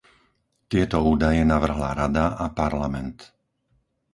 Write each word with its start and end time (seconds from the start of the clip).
Tieto 0.71 0.97
údaje 1.13 1.41
navrhla 1.53 1.89
Rada 2.01 2.25
a 2.33 2.45
Parlament. 2.59 3.17